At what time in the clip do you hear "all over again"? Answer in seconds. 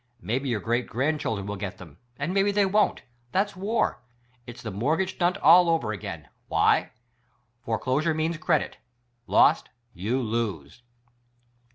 5.37-6.27